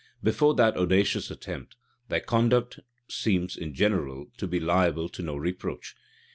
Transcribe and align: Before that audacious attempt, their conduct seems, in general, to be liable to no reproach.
Before 0.23 0.55
that 0.55 0.77
audacious 0.77 1.29
attempt, 1.29 1.75
their 2.09 2.21
conduct 2.21 2.79
seems, 3.07 3.55
in 3.55 3.75
general, 3.75 4.31
to 4.37 4.47
be 4.47 4.59
liable 4.59 5.09
to 5.09 5.21
no 5.21 5.35
reproach. 5.35 5.95